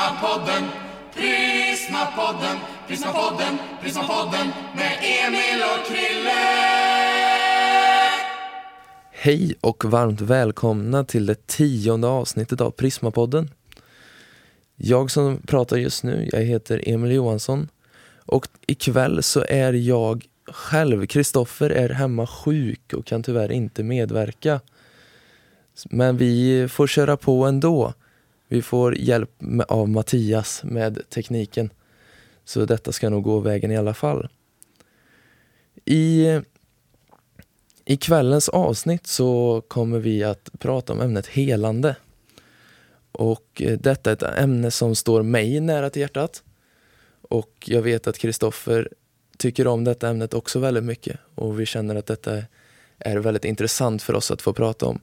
[0.00, 0.64] Prismapodden,
[1.14, 2.56] Prismapodden,
[2.88, 6.40] Prismapodden, Prismapodden med Emil och Krille.
[9.12, 13.50] Hej och varmt välkomna till det tionde avsnittet av Prismapodden.
[14.76, 17.68] Jag som pratar just nu, jag heter Emil Johansson
[18.26, 24.60] och ikväll så är jag själv, Kristoffer är hemma sjuk och kan tyvärr inte medverka.
[25.90, 27.94] Men vi får köra på ändå.
[28.50, 31.70] Vi får hjälp med, av Mattias med tekniken.
[32.44, 34.28] Så detta ska nog gå vägen i alla fall.
[35.84, 36.40] I,
[37.84, 41.96] I kvällens avsnitt så kommer vi att prata om ämnet helande.
[43.12, 46.42] Och eh, detta är ett ämne som står mig nära till hjärtat.
[47.22, 48.88] Och jag vet att Kristoffer
[49.38, 52.42] tycker om detta ämnet också väldigt mycket och vi känner att detta
[52.98, 55.00] är väldigt intressant för oss att få prata om.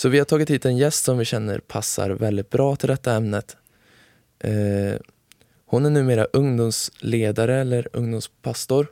[0.00, 3.12] Så vi har tagit hit en gäst som vi känner passar väldigt bra till detta
[3.12, 3.56] ämnet.
[4.38, 5.00] Eh,
[5.66, 8.86] hon är numera ungdomsledare eller ungdomspastor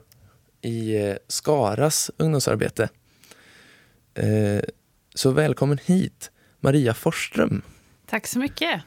[0.61, 2.89] i eh, Skaras ungdomsarbete.
[4.13, 4.61] Eh,
[5.13, 7.61] så välkommen hit, Maria Forsström.
[8.05, 8.81] Tack så mycket.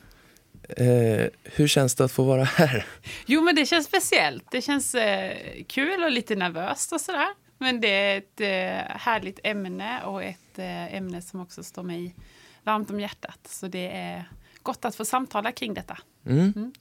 [0.69, 2.87] Eh, hur känns det att få vara här?
[3.27, 4.45] Jo, men det känns speciellt.
[4.51, 7.29] Det känns eh, kul och lite nervöst och sådär.
[7.63, 12.15] Men det är ett eh, härligt ämne och ett eh, ämne som också står mig
[12.63, 13.39] varmt om hjärtat.
[13.49, 14.29] Så det är
[14.63, 15.99] gott att få samtala kring detta.
[16.27, 16.53] Mm.
[16.57, 16.73] Mm.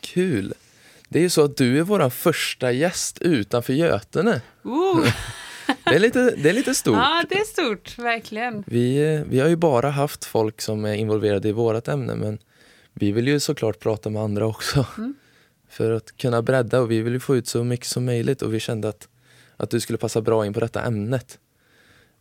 [0.00, 0.54] Kul.
[1.08, 4.40] Det är ju så att du är vår första gäst utanför Götene.
[4.66, 5.12] Uh.
[5.84, 6.96] det, är lite, det är lite stort.
[6.96, 8.64] Ja, det är stort, verkligen.
[8.66, 12.38] Vi, vi har ju bara haft folk som är involverade i vårt ämne, men
[12.92, 14.86] vi vill ju såklart prata med andra också.
[14.98, 15.14] Mm.
[15.68, 18.54] För att kunna bredda och vi vill ju få ut så mycket som möjligt och
[18.54, 19.08] vi kände att,
[19.56, 21.38] att du skulle passa bra in på detta ämnet.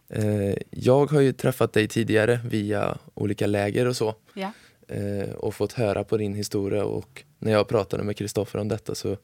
[0.10, 4.16] Eh, jag har ju träffat dig tidigare via olika läger och så.
[4.34, 4.52] Ja.
[4.88, 8.96] Eh, och fått höra på din historia och när jag pratade med Kristoffer om detta
[8.96, 9.18] så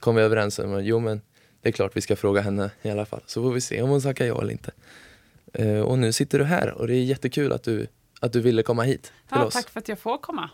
[0.00, 1.20] kom vi överens om att jo men
[1.62, 3.22] det är klart vi ska fråga henne i alla fall.
[3.26, 4.72] Så får vi se om hon tackar ja eller inte.
[5.52, 7.86] Eh, och nu sitter du här och det är jättekul att du,
[8.20, 9.54] att du ville komma hit till ja, oss.
[9.54, 10.50] Tack för att jag får komma.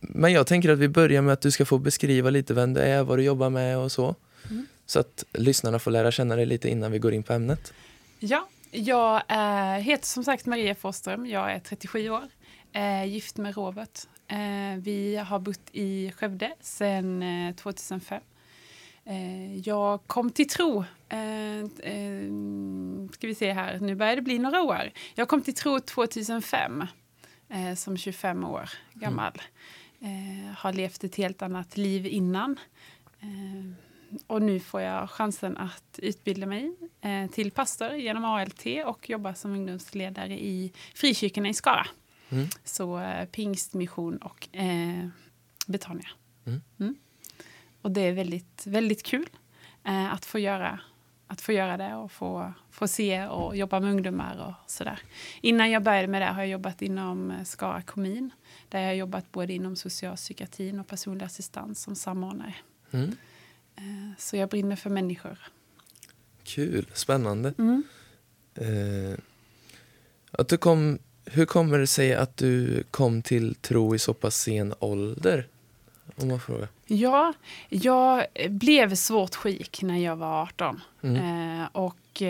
[0.00, 2.80] Men jag tänker att vi börjar med att du ska få beskriva lite vem du
[2.80, 4.14] är, vad du jobbar med och så.
[4.50, 4.66] Mm.
[4.90, 7.72] Så att lyssnarna får lära känna dig lite innan vi går in på ämnet.
[8.18, 11.26] Ja, jag är, heter som sagt Maria Forsström.
[11.26, 12.28] Jag är 37 år,
[12.72, 14.00] är gift med Robert.
[14.28, 17.24] Eh, vi har bott i Skövde sedan
[17.56, 18.22] 2005.
[19.04, 20.84] Eh, jag kom till tro,
[23.12, 24.90] ska vi se här, nu börjar det bli några år.
[25.14, 26.86] Jag kom till tro 2005
[27.48, 29.42] eh, som 25 år gammal.
[30.00, 30.48] Mm.
[30.48, 32.56] Eh, har levt ett helt annat liv innan.
[34.26, 39.34] Och nu får jag chansen att utbilda mig eh, till pastor genom ALT och jobba
[39.34, 41.86] som ungdomsledare i frikyrkorna i Skara.
[42.28, 42.48] Mm.
[42.64, 45.08] Så eh, pingstmission och eh,
[45.66, 46.08] Betania.
[46.46, 46.60] Mm.
[46.80, 46.96] Mm.
[47.82, 49.28] Och det är väldigt, väldigt kul
[49.84, 50.80] eh, att få göra
[51.30, 55.00] att få göra det och få, få se och jobba med ungdomar och sådär.
[55.40, 58.30] Innan jag började med det har jag jobbat inom eh, Skara kommun
[58.68, 62.54] där jag har jobbat både inom socialpsykiatrin och personlig assistans som samordnare.
[62.90, 63.16] Mm.
[63.78, 65.38] Eh, så jag brinner för människor.
[66.44, 67.54] Kul, spännande.
[67.58, 67.82] Mm.
[68.54, 69.18] Eh,
[70.30, 74.36] att du kom, hur kommer det sig att du kom till tro i så pass
[74.36, 75.46] sen ålder?
[76.16, 76.68] Om man frågar.
[76.86, 77.34] Ja,
[77.68, 80.80] jag blev svårt sjuk när jag var 18.
[81.02, 81.60] Mm.
[81.60, 82.22] Eh, och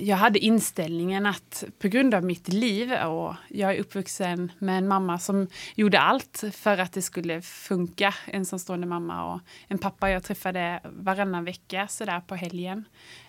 [0.00, 4.88] jag hade inställningen att på grund av mitt liv och jag är uppvuxen med en
[4.88, 8.14] mamma som gjorde allt för att det skulle funka.
[8.26, 12.84] Ensamstående mamma och en pappa jag träffade varannan vecka sådär på helgen.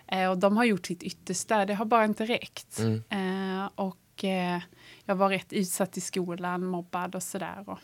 [0.06, 2.78] Eh, och de har gjort sitt yttersta, det har bara inte räckt.
[2.78, 3.02] Mm.
[3.10, 4.60] Eh, och eh,
[5.04, 7.64] jag var rätt utsatt i skolan, mobbad och sådär.
[7.66, 7.78] Och,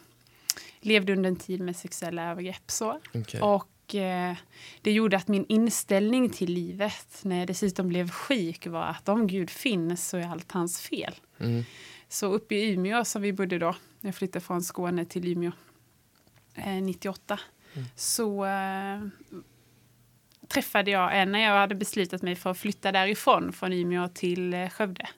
[0.81, 2.71] levde under en tid med sexuella övergrepp.
[2.71, 3.01] Så.
[3.15, 3.41] Okay.
[3.41, 4.37] Och eh,
[4.83, 9.27] det gjorde att min inställning till livet när jag dessutom blev sjuk var att om
[9.27, 11.15] Gud finns så är allt hans fel.
[11.39, 11.65] Mm.
[12.09, 15.53] Så uppe i Umeå som vi bodde då, jag flyttade från Skåne till Umeå
[16.55, 17.41] eh, 98,
[17.75, 17.87] mm.
[17.97, 19.01] så eh,
[20.49, 24.55] träffade jag en, när jag hade beslutat mig för att flytta därifrån, från Umeå till
[24.55, 25.09] eh, Skövde,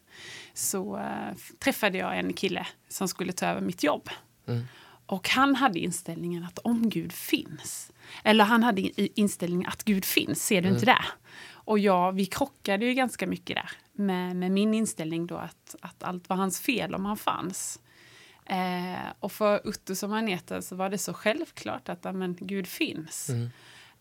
[0.55, 4.09] så eh, träffade jag en kille som skulle ta över mitt jobb.
[4.47, 4.65] Mm.
[5.07, 7.93] Och han hade inställningen att om Gud finns,
[8.25, 10.75] eller han hade inställningen att Gud finns, ser du mm.
[10.75, 11.05] inte det?
[11.47, 16.03] Och jag, vi krockade ju ganska mycket där med, med min inställning då att, att
[16.03, 17.81] allt var hans fel om han fanns.
[18.47, 22.67] Eh, och för Utto som han heter så var det så självklart att amen, Gud
[22.67, 23.31] finns.
[23.31, 23.51] Mm.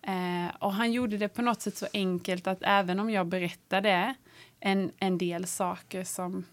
[0.02, 4.16] Eh, och han gjorde det på något sätt så enkelt att även om jag berättade
[4.60, 6.46] en, en del saker som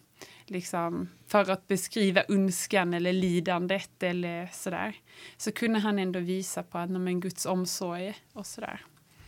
[0.51, 4.95] liksom, för att beskriva önskan eller lidandet eller sådär,
[5.37, 8.81] så kunde han ändå visa på att, men Guds omsorg och sådär.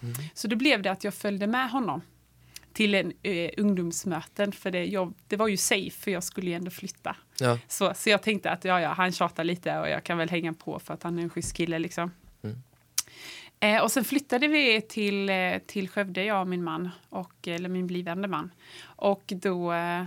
[0.02, 0.14] Mm.
[0.34, 2.02] Så då blev det att jag följde med honom
[2.72, 6.56] till en eh, ungdomsmöten, för det, jag, det var ju safe, för jag skulle ju
[6.56, 7.16] ändå flytta.
[7.40, 7.58] Ja.
[7.68, 10.52] Så, så jag tänkte att ja, ja, han tjatar lite och jag kan väl hänga
[10.52, 11.78] på för att han är en schysst kille.
[11.78, 12.10] Liksom.
[12.42, 12.62] Mm.
[13.60, 17.68] Eh, och sen flyttade vi till, eh, till Skövde, jag och min man, och, eller
[17.68, 18.50] min blivande man.
[18.84, 20.04] Och då Eh,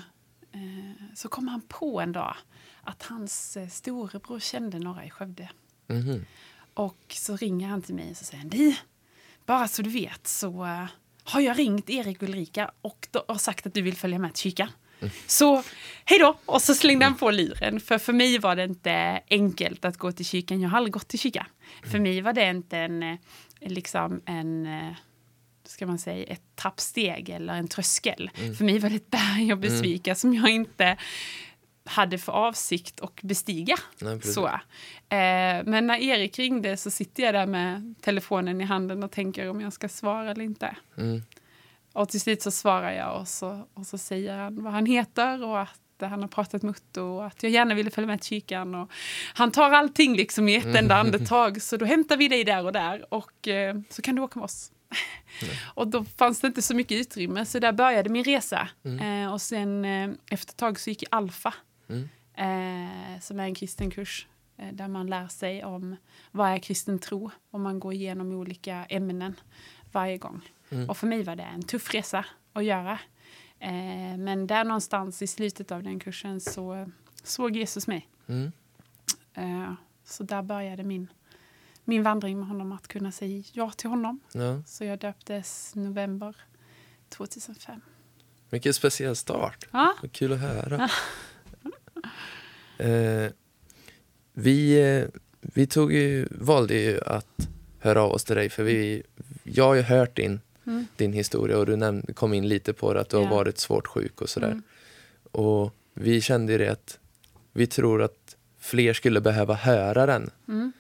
[1.16, 2.36] så kom han på en dag
[2.81, 5.50] att hans eh, storebror kände några i Skövde.
[5.88, 6.25] Mm.
[6.74, 8.75] Och så ringer han till mig och så säger han, du,
[9.46, 10.86] bara så du vet så uh,
[11.24, 14.42] har jag ringt Erik och Ulrika och, och sagt att du vill följa med till
[14.42, 14.69] kyrkan.
[15.00, 15.13] Mm.
[15.28, 15.63] Så
[16.06, 16.40] hej då!
[16.46, 17.80] Och så slängde han på luren.
[17.80, 20.62] För för mig var det inte enkelt att gå till kyrkan.
[20.62, 21.46] Jag har aldrig gått till kyrkan.
[21.78, 21.92] Mm.
[21.92, 23.18] För mig var det inte en,
[23.60, 24.66] liksom en
[25.67, 28.29] ska man säga, ett trappsteg eller en tröskel.
[28.38, 28.56] Mm.
[28.56, 30.15] För mig var det ett berg att besvika mm.
[30.15, 30.97] som jag inte
[31.85, 33.75] hade för avsikt att bestiga.
[34.00, 34.47] Nej, så.
[34.47, 39.50] Eh, men när Erik ringde så sitter jag där med telefonen i handen och tänker
[39.50, 40.75] om jag ska svara eller inte.
[40.97, 41.23] Mm.
[41.94, 45.44] Och till slut så svarar jag och så, och så säger han vad han heter
[45.44, 48.75] och att han har pratat mutto och att jag gärna ville följa med till kyrkan.
[48.75, 48.91] Och
[49.33, 50.97] han tar allting liksom i ett enda mm.
[51.00, 54.39] andetag så då hämtar vi dig där och där och eh, så kan du åka
[54.39, 54.71] med oss.
[55.74, 58.70] och då fanns det inte så mycket utrymme, så där började min resa.
[58.84, 59.24] Mm.
[59.24, 61.54] Eh, och sen eh, efter ett tag så gick jag Alfa,
[61.90, 62.10] mm.
[62.34, 64.28] eh, som är en kristen kurs
[64.58, 65.96] eh, där man lär sig om
[66.32, 69.36] vad är kristen tro och man går igenom olika ämnen
[69.92, 70.42] varje gång.
[70.70, 70.90] Mm.
[70.90, 73.00] Och för mig var det en tuff resa att göra.
[73.60, 76.90] Eh, men där någonstans i slutet av den kursen så
[77.24, 78.08] såg Jesus mig.
[78.28, 78.52] Mm.
[79.34, 79.74] Eh,
[80.04, 81.08] så där började min
[81.86, 84.20] min vandring med honom att kunna säga ja till honom.
[84.32, 84.62] Ja.
[84.66, 86.36] Så jag döptes november
[87.10, 87.82] 2005.
[88.50, 89.68] Vilken speciell start.
[89.72, 89.96] Ja.
[90.12, 90.90] Kul att höra.
[92.78, 93.32] eh,
[94.34, 95.08] vi, eh,
[95.42, 97.48] vi tog ju, valde ju att
[97.80, 99.04] höra av oss till dig för vi,
[99.44, 100.88] jag har ju hört din, mm.
[100.96, 103.24] din historia och du nämnde, kom in lite på det att du ja.
[103.24, 104.52] har varit svårt sjuk och sådär.
[104.52, 104.64] Mm.
[105.32, 107.00] Och vi kände ju det att
[107.54, 110.30] vi tror att fler skulle behöva höra den.
[110.48, 110.72] Mm.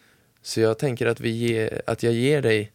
[0.45, 2.71] Så jag tänker att, vi ger, att jag ger dig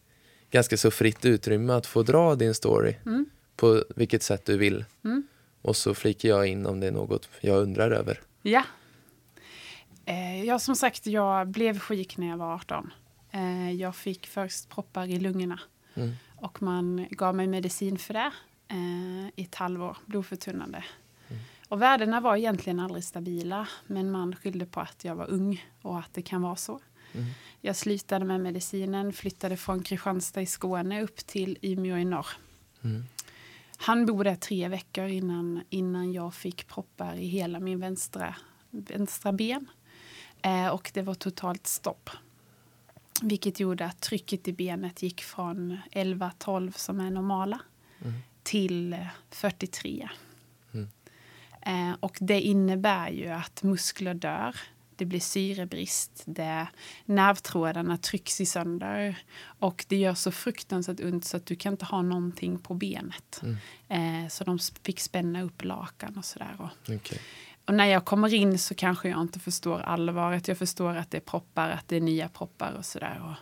[0.49, 3.25] ganska så fritt utrymme att få dra din story mm.
[3.55, 4.85] på vilket sätt du vill.
[5.03, 5.27] Mm.
[5.61, 8.19] Och så flikar jag in om det är något jag undrar över.
[8.41, 8.63] Ja.
[10.05, 12.91] Eh, ja, som sagt, jag blev sjuk när jag var 18.
[13.31, 15.59] Eh, jag fick först proppar i lungorna
[15.95, 16.11] mm.
[16.35, 18.31] och man gav mig medicin för det
[18.67, 20.83] eh, i ett halvår, blodförtunnande.
[21.27, 21.41] Mm.
[21.67, 25.99] Och värdena var egentligen aldrig stabila, men man skyllde på att jag var ung och
[25.99, 26.79] att det kan vara så.
[27.13, 27.25] Mm.
[27.61, 32.27] Jag slutade med medicinen, flyttade från Kristianstad i Skåne upp till Umeå i norr.
[32.83, 33.03] Mm.
[33.77, 38.35] Han bodde tre veckor innan, innan jag fick proppar i hela min vänstra,
[38.69, 39.67] vänstra ben.
[40.41, 42.09] Eh, och det var totalt stopp.
[43.21, 47.59] Vilket gjorde att trycket i benet gick från 11-12 som är normala
[48.01, 48.13] mm.
[48.43, 50.09] till 43.
[50.71, 50.89] Mm.
[51.61, 54.55] Eh, och det innebär ju att muskler dör
[55.01, 56.67] det blir syrebrist, det,
[57.05, 61.85] nervtrådarna trycks i sönder och det gör så fruktansvärt ont så att du kan inte
[61.85, 63.41] ha någonting på benet.
[63.43, 64.23] Mm.
[64.23, 66.69] Eh, så de fick spänna upp lakan och sådär.
[66.81, 67.17] Okay.
[67.65, 70.47] Och när jag kommer in så kanske jag inte förstår allvaret.
[70.47, 73.35] Jag förstår att det är proppar, att det är nya proppar och sådär.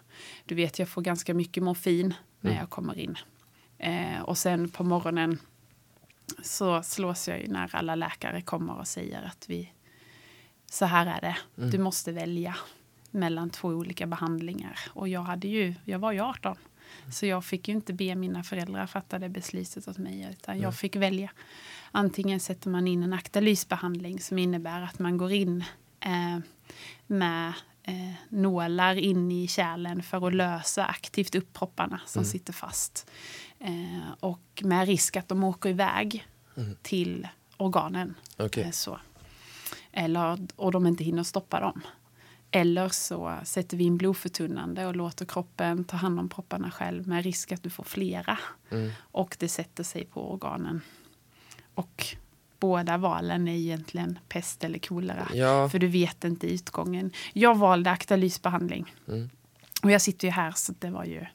[0.46, 2.62] Du vet, jag får ganska mycket morfin när mm.
[2.62, 3.18] jag kommer in.
[3.78, 5.40] Eh, och sen på morgonen
[6.44, 9.72] så slås jag ju när alla läkare kommer och säger att vi
[10.70, 11.38] så här är det.
[11.58, 11.70] Mm.
[11.70, 12.56] Du måste välja
[13.12, 14.80] mellan två olika behandlingar.
[14.90, 16.58] Och jag, hade ju, jag var ju 18.
[17.02, 17.12] Mm.
[17.12, 20.28] Så jag fick ju inte be mina föräldrar fatta det beslutet åt mig.
[20.32, 20.64] Utan mm.
[20.64, 21.32] jag fick välja.
[21.92, 25.64] Antingen sätter man in en aktalysbehandling som innebär att man går in
[26.00, 26.40] eh,
[27.08, 32.32] med eh, nålar in i kärlen för att lösa aktivt upp propparna som mm.
[32.32, 33.12] sitter fast.
[33.60, 36.76] Eh, och med risk att de åker iväg mm.
[36.82, 38.16] till organen.
[38.38, 38.64] Okay.
[38.64, 39.00] Eh, så.
[39.92, 41.82] Eller, och de inte hinner stoppa dem.
[42.52, 47.24] Eller så sätter vi in blodförtunnande och låter kroppen ta hand om propparna själv med
[47.24, 48.38] risk att du får flera.
[48.72, 48.92] Mm.
[49.00, 50.82] Och det sätter sig på organen.
[51.74, 52.06] Och
[52.60, 55.28] båda valen är egentligen pest eller kolera.
[55.34, 55.70] Ja.
[55.70, 57.12] För du vet inte utgången.
[57.34, 58.94] Jag valde aktalysbehandling.
[59.08, 59.30] Mm.
[59.84, 61.26] Och jag sitter ju här så det var ju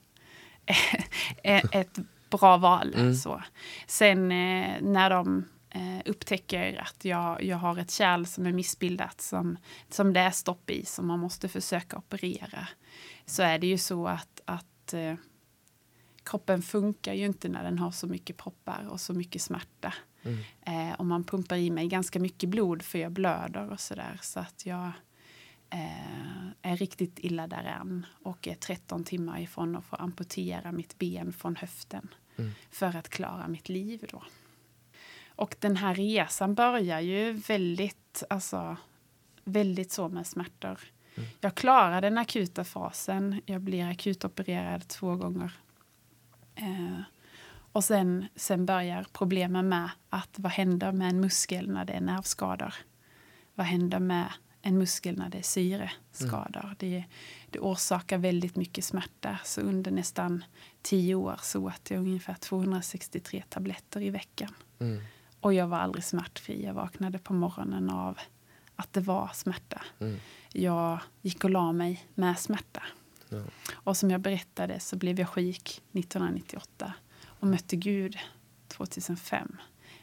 [1.72, 1.98] ett
[2.30, 2.94] bra val.
[2.94, 3.14] Mm.
[3.14, 3.42] Så.
[3.86, 9.20] Sen eh, när de eh, upptäcker att jag, jag har ett kärl som är missbildat
[9.20, 9.56] som,
[9.88, 12.68] som det är stopp i, som man måste försöka operera,
[13.26, 15.14] så är det ju så att, att eh,
[16.22, 19.94] kroppen funkar ju inte när den har så mycket proppar och så mycket smärta.
[20.22, 20.38] Mm.
[20.62, 24.18] Eh, och man pumpar i mig ganska mycket blod för jag blöder och sådär.
[24.22, 24.92] Så att jag
[25.70, 31.32] eh, är riktigt illa däran och är 13 timmar ifrån att få amputera mitt ben
[31.32, 32.50] från höften Mm.
[32.70, 34.22] för att klara mitt liv då.
[35.36, 38.76] Och den här resan börjar ju väldigt, alltså,
[39.44, 40.80] väldigt så med smärtor.
[41.14, 41.28] Mm.
[41.40, 43.40] Jag klarar den akuta fasen.
[43.46, 45.52] Jag blir akutopererad två gånger.
[46.54, 47.00] Eh,
[47.72, 52.00] och sen, sen börjar problemen med att vad händer med en muskel när det är
[52.00, 52.74] nervskador?
[53.54, 56.76] Vad händer med en muskel när det är syreskador?
[56.78, 57.04] Det,
[57.50, 59.38] det orsakar väldigt mycket smärta.
[59.44, 60.44] Så under nästan
[60.82, 64.54] tio år så åt jag ungefär 263 tabletter i veckan.
[64.78, 65.02] Mm.
[65.44, 66.64] Och jag var aldrig smärtfri.
[66.64, 68.18] Jag vaknade på morgonen av
[68.76, 69.82] att det var smärta.
[69.98, 70.16] Mm.
[70.52, 72.82] Jag gick och la mig med smärta.
[73.28, 73.42] Ja.
[73.72, 76.92] Och som jag berättade så blev jag sjuk 1998
[77.24, 78.18] och mötte Gud
[78.68, 79.56] 2005.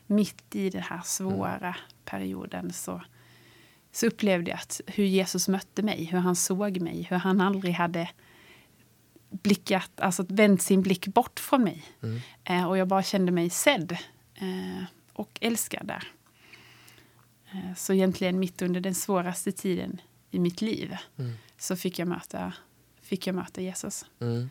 [0.07, 3.01] Mitt i den här svåra perioden så,
[3.91, 7.73] så upplevde jag att hur Jesus mötte mig, hur han såg mig, hur han aldrig
[7.73, 8.09] hade
[9.29, 11.83] blickat, alltså vänt sin blick bort från mig.
[12.01, 12.19] Mm.
[12.43, 13.97] Eh, och jag bara kände mig sedd
[14.35, 14.83] eh,
[15.21, 16.07] och älskad där.
[17.51, 20.01] Eh, så egentligen mitt under den svåraste tiden
[20.31, 21.33] i mitt liv Mm.
[21.57, 22.53] så fick jag möta,
[23.01, 24.05] fick jag möta Jesus.
[24.19, 24.49] Mm.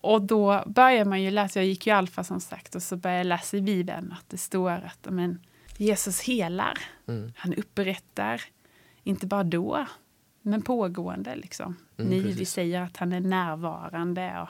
[0.00, 3.18] Och då börjar man ju läsa, jag gick ju alfa som sagt, och så började
[3.20, 5.40] jag läsa i Bibeln att det står att men,
[5.76, 7.32] Jesus helar, Mm.
[7.36, 8.42] han upprättar,
[9.02, 9.86] inte bara då,
[10.42, 11.36] men pågående.
[11.36, 11.76] Liksom.
[11.98, 14.40] Mm, Ni, vi säger att han är närvarande.
[14.42, 14.48] Och,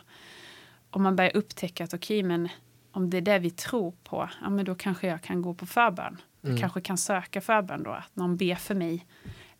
[0.90, 2.48] och man börjar upptäcka att okej, men
[2.92, 5.66] om det är det vi tror på, ja, men då kanske jag kan gå på
[5.66, 6.16] förbön.
[6.40, 6.60] Jag Mm.
[6.60, 9.06] kanske kan söka förbön då, att någon ber för mig.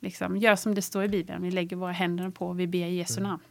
[0.01, 2.87] Liksom, gör som det står i Bibeln, vi lägger våra händer på och vi ber
[2.87, 3.31] i Jesu Mm.
[3.31, 3.43] namn.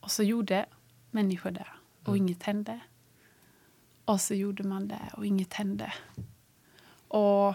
[0.00, 0.66] Och så gjorde
[1.10, 1.66] människor det
[2.02, 2.22] och Mm.
[2.26, 2.80] inget hände.
[4.04, 5.92] Och så gjorde man det och inget hände.
[7.08, 7.54] Och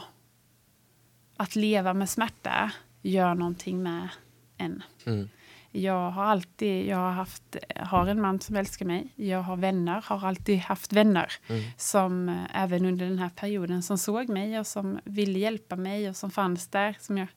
[1.38, 4.10] att leva med smärta gör någonting med
[4.58, 4.84] en.
[5.06, 5.30] Mm.
[5.72, 9.14] Jag har alltid, jag har haft, har en man som älskar mig.
[9.16, 11.64] Jag har vänner, har alltid haft vänner Mm.
[11.78, 16.10] som eh, även under den här perioden som såg mig och som ville hjälpa mig
[16.10, 16.98] och som fanns där.
[17.00, 17.28] Som, jag,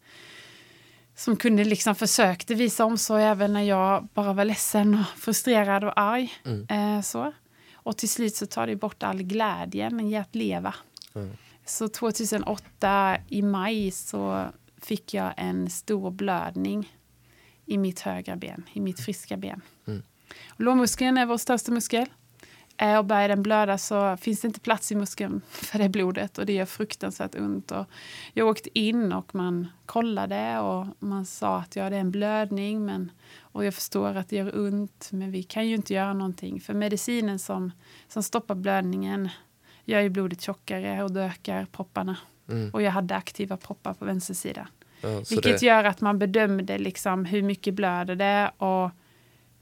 [1.14, 6.00] som kunde liksom försökte visa omsorg även när jag bara var ledsen och frustrerad och
[6.00, 6.32] arg.
[6.44, 6.96] Mm.
[6.96, 7.32] Eh, så.
[7.74, 10.74] Och till slut så tar det bort all glädjen i att leva.
[11.12, 11.20] Ja.
[11.66, 14.46] Så 2008 i maj så
[14.82, 16.92] fick jag en stor blödning
[17.72, 19.60] i mitt högra ben, i mitt friska ben.
[19.86, 20.02] Mm.
[20.56, 22.06] Lårmuskeln är vår största muskel.
[22.98, 26.46] Och börjar den blöda så finns det inte plats i muskeln för det blodet och
[26.46, 27.70] det gör fruktansvärt ont.
[27.70, 27.86] Och
[28.32, 32.84] jag åkte in och man kollade och man sa att ja, det är en blödning
[32.84, 33.10] men,
[33.40, 36.74] och jag förstår att det gör ont men vi kan ju inte göra någonting för
[36.74, 37.72] medicinen som,
[38.08, 39.28] som stoppar blödningen
[39.84, 42.16] gör ju blodet tjockare och det ökar propparna.
[42.48, 42.70] Mm.
[42.70, 44.68] Och jag hade aktiva proppar på vänster sida.
[45.02, 48.90] Ja, Vilket det, gör att man bedömde liksom hur mycket blöder det och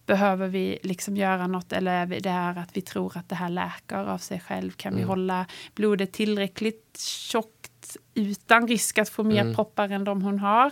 [0.07, 3.49] behöver vi liksom göra något eller är vi där att vi tror att det här
[3.49, 4.71] läker av sig själv?
[4.71, 5.09] Kan vi Mm.
[5.09, 9.55] hålla blodet tillräckligt tjockt utan risk att få mer Mm.
[9.55, 10.71] proppar än de hon har?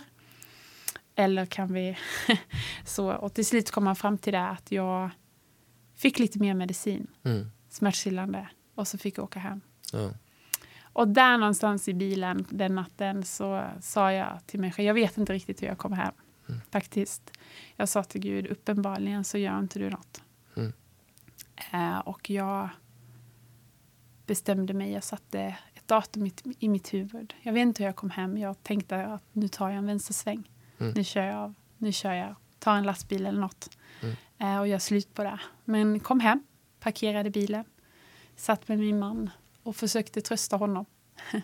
[1.15, 1.97] Eller kan vi...
[2.85, 5.09] så, och till slut kom man fram till det att jag
[5.95, 7.51] fick lite mer medicin, mm.
[7.69, 9.61] smärtstillande, och så fick jag åka hem.
[9.93, 10.09] ja.
[10.99, 15.17] Och där någonstans i bilen den natten så sa jag till mig själv, jag vet
[15.17, 16.13] inte riktigt hur jag kommer hem.
[16.49, 16.61] Mm.
[16.71, 17.31] Faktiskt.
[17.75, 20.21] Jag sa till Gud, uppenbarligen så gör inte du något.
[20.55, 20.73] Mm.
[21.73, 22.69] Eh, och jag
[24.25, 27.33] bestämde mig, jag satte ett datum i, i mitt huvud.
[27.41, 30.51] Jag vet inte hur jag kom hem, jag tänkte att nu tar jag en vänstersväng.
[30.77, 30.93] Mm.
[30.95, 33.77] Nu kör jag av, nu kör jag, tar en lastbil eller något.
[34.01, 34.15] Mm.
[34.37, 35.39] Eh, och gör slut på det.
[35.65, 36.43] Men kom hem,
[36.79, 37.65] parkerade bilen,
[38.35, 39.29] satt med min man
[39.69, 40.85] och försökte trösta honom.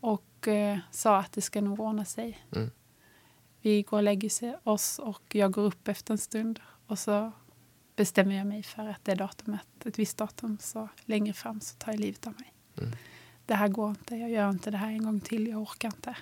[0.00, 2.38] och eh, sa att det ska nog ordna sig.
[2.56, 2.70] Mm.
[3.60, 6.60] Vi går och lägger oss och jag går upp efter en stund.
[6.86, 7.32] Och så
[7.96, 11.92] bestämmer jag mig för att det datumet, ett visst datum, så längre fram så tar
[11.92, 12.52] jag livet av mig.
[12.78, 12.92] Mm.
[13.46, 16.16] Det här går inte, jag gör inte det här en gång till, jag orkar inte.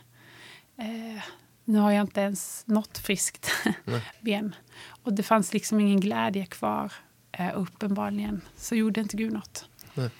[0.76, 1.22] Eh,
[1.64, 3.50] nu har jag inte ens något friskt
[4.20, 4.54] ben.
[5.02, 6.92] Och det fanns liksom ingen glädje kvar.
[7.32, 9.68] Eh, uppenbarligen så gjorde inte Gud något.
[9.94, 10.10] Nej.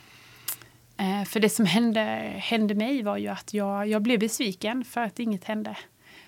[0.97, 2.01] Eh, för det som hände,
[2.37, 5.77] hände mig var ju att jag, jag blev besviken för att inget hände.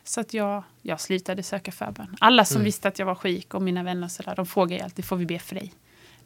[0.03, 2.15] Så att jag, jag slutade söka förbön.
[2.19, 2.65] Alla som Mm.
[2.65, 5.25] visste att jag var sjuk och mina vänner så där, de frågade alltid, får vi
[5.25, 5.73] be för dig?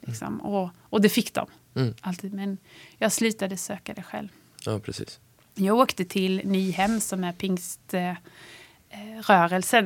[0.02, 0.42] Liksom.
[0.42, 1.48] Och, och det fick de.
[1.76, 1.94] Mm.
[2.02, 2.34] Alltid.
[2.34, 2.58] Men
[2.98, 4.28] jag slutade söka det själv.
[4.66, 5.20] ja, precis.
[5.56, 8.14] Jag åkte till Nyhem som är pingst eh,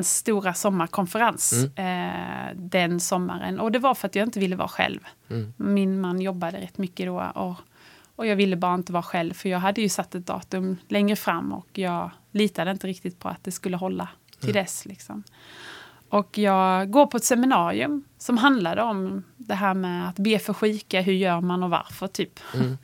[0.03, 3.59] stora sommarkonferens eh, den sommaren.
[3.59, 4.99] Och det var för att jag inte ville vara själv.
[5.29, 5.53] Mm.
[5.57, 7.55] Min man jobbade rätt mycket då och,
[8.17, 11.15] Och jag ville bara inte vara själv för jag hade ju satt ett datum längre
[11.15, 14.09] fram och jag litade inte riktigt på att det skulle hålla
[14.39, 14.63] till mm.
[14.63, 14.86] dess.
[14.86, 15.24] Liksom.
[16.09, 20.53] Och jag går på ett seminarium som handlade om det här med att be för
[20.53, 22.39] sjuka, hur gör man och varför typ.
[22.53, 22.77] Mm.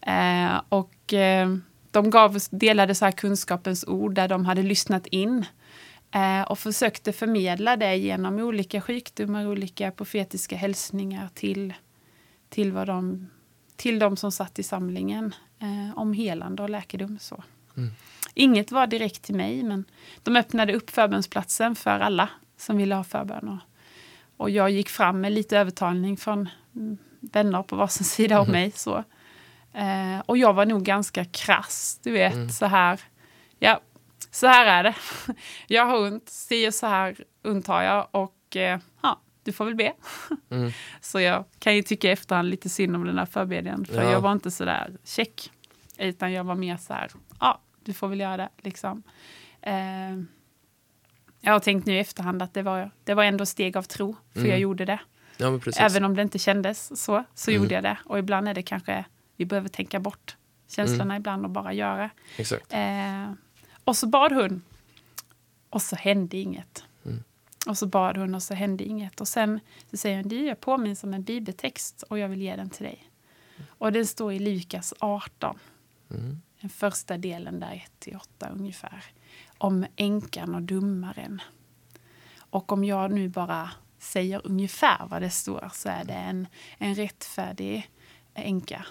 [0.54, 1.56] eh, och eh,
[1.90, 5.44] de gav, delade så här kunskapens ord där de hade lyssnat in
[6.14, 11.74] eh, och försökte förmedla det genom olika sjukdomar, olika profetiska hälsningar till,
[12.48, 13.30] till, vad de,
[13.80, 17.18] till de som satt i samlingen eh, om helande och läkedom.
[17.18, 17.42] Så.
[17.76, 17.90] Mm.
[18.34, 19.84] Inget var direkt till mig, men
[20.22, 23.48] de öppnade upp förbönsplatsen för alla som ville ha förbön.
[23.48, 23.58] Och,
[24.36, 28.42] och jag gick fram med lite övertalning från mm, vänner på varsin sida mm.
[28.42, 28.70] av mig.
[28.70, 29.04] Så.
[29.72, 32.50] Eh, och jag var nog ganska krass, du vet, mm.
[32.50, 33.00] så här.
[33.58, 33.80] Ja,
[34.30, 34.94] så här är det.
[35.66, 39.64] Jag har ont, si och så här ont har jag och eh, ja, du får
[39.64, 39.92] väl be.
[40.50, 40.72] Mm.
[41.00, 44.10] Så jag kan ju tycka i efterhand lite synd om den här förbedjan, för ja.
[44.10, 45.50] jag var inte så där check.
[45.98, 48.48] Utan jag var mer så här, ja, du får väl göra det.
[48.58, 49.02] Liksom.
[49.62, 49.74] Eh,
[51.40, 54.16] jag har tänkt nu i efterhand att det var, det var ändå steg av tro,
[54.32, 54.50] för mm.
[54.50, 55.00] jag gjorde det.
[55.36, 57.62] Ja, Även om det inte kändes så, så mm.
[57.62, 57.98] gjorde jag det.
[58.04, 59.04] Och ibland är det kanske,
[59.36, 60.36] vi behöver tänka bort
[60.68, 61.16] känslorna mm.
[61.16, 62.10] ibland och bara göra.
[62.68, 63.32] Eh,
[63.84, 64.62] och så bad hon.
[65.70, 66.84] Och så hände inget.
[67.70, 69.20] Och så bad hon och så hände inget.
[69.20, 69.60] Och sen
[69.90, 72.84] så säger hon, du jag påminns om en bibeltext och jag vill ge den till
[72.84, 73.10] dig.
[73.68, 75.58] Och den står i Lukas 18.
[76.10, 76.40] Mm.
[76.60, 79.04] Den första delen där, 1-8 ungefär.
[79.58, 81.42] Om änkan och domaren.
[82.38, 86.46] Och om jag nu bara säger ungefär vad det står så är det en,
[86.78, 87.90] en rättfärdig
[88.34, 88.86] änka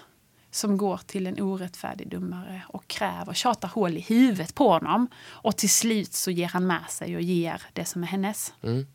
[0.50, 5.08] som går till en orättfärdig domare och kräver, tjatar hål i huvudet på honom.
[5.26, 8.54] Och till slut så ger han med sig och ger det som är hennes.
[8.62, 8.86] Mm.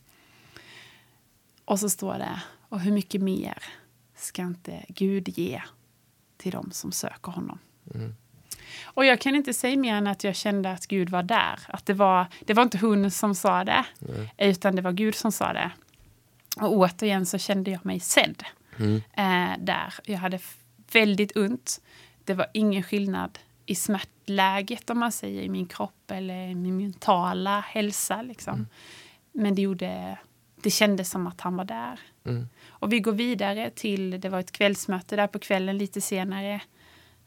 [1.66, 3.64] Och så står det, och hur mycket mer
[4.16, 5.62] ska inte Gud ge
[6.38, 7.60] till dem som söker honom?
[7.94, 8.16] Mm.
[8.84, 11.60] Och jag kan inte säga mer än att jag kände att Gud var där.
[11.68, 14.34] Att det var, det var inte hon som sa det, Nej.
[14.38, 15.72] utan det var Gud som sa det.
[16.58, 18.44] Och återigen så kände jag mig sedd
[18.80, 18.96] mm.
[18.96, 19.94] eh, där.
[20.04, 20.40] Jag hade
[20.96, 21.82] väldigt ont.
[22.24, 26.78] Det var ingen skillnad i smärtläget om man säger i min kropp eller i min
[26.78, 28.22] mentala hälsa.
[28.22, 28.54] Liksom.
[28.54, 28.68] Mm.
[29.32, 30.20] Men det, gjorde,
[30.56, 32.00] det kändes som att han var där.
[32.26, 32.48] Mm.
[32.68, 36.62] Och vi går vidare till, det var ett kvällsmöte där på kvällen lite senare.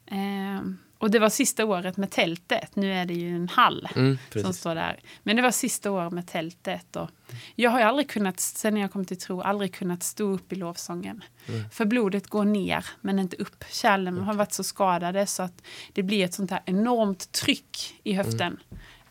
[0.07, 0.61] Eh,
[0.99, 2.77] och det var sista året med tältet.
[2.77, 5.01] Nu är det ju en hall mm, som står där.
[5.23, 6.97] Men det var sista året med tältet.
[6.97, 7.11] Och
[7.55, 11.25] jag har aldrig kunnat, sen jag kom till tro, aldrig kunnat stå upp i lovsången.
[11.47, 11.71] Mm.
[11.71, 13.65] För blodet går ner, men inte upp.
[13.71, 14.27] Kärlen okay.
[14.27, 18.57] har varit så skadade så att det blir ett sånt här enormt tryck i höften.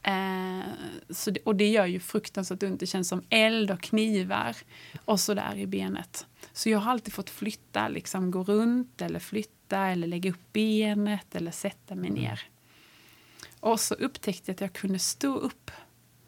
[0.04, 0.60] Mm.
[0.60, 0.66] Eh,
[1.10, 2.80] så det, och det gör ju fruktansvärt ont.
[2.80, 4.56] Det känns som eld och knivar
[5.06, 6.26] och så där i benet.
[6.58, 11.36] Så jag har alltid fått flytta, liksom gå runt eller flytta eller lägga upp benet
[11.36, 12.22] eller sätta mig mm.
[12.22, 12.42] ner.
[13.60, 15.72] Och så upptäckte jag att jag kunde stå upp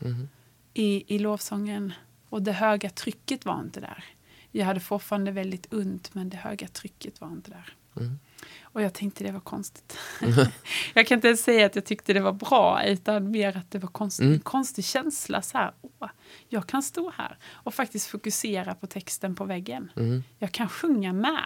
[0.02, 0.30] mm.
[0.74, 1.94] i, i lovsången
[2.30, 4.04] och det höga trycket var inte där.
[4.52, 7.74] Jag hade fortfarande väldigt ont men det höga trycket var inte där.
[7.98, 8.20] Mm.
[8.62, 9.98] Och jag tänkte det var konstigt.
[10.94, 13.80] jag kan inte ens säga att jag tyckte det var bra utan mer att det
[13.80, 14.34] var konst, mm.
[14.34, 15.42] en konstig känsla.
[15.42, 16.10] Så här, åh,
[16.50, 19.92] jag kan stå här och faktiskt fokusera på texten på väggen.
[19.96, 20.24] Mm.
[20.40, 21.46] Jag kan sjunga med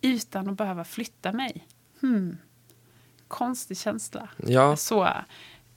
[0.00, 1.66] utan att behöva flytta mig.
[2.00, 2.38] Hmm.
[3.28, 4.28] Konstig känsla.
[4.36, 4.76] Ja.
[4.76, 5.04] Så,